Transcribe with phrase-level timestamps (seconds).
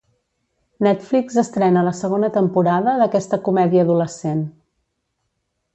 [0.87, 4.43] Netflix estrena la segona temporada d'aquesta comèdia adolescent